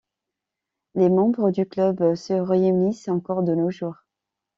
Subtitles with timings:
[0.95, 4.03] Les membres du club se réunissent encore de nos jours.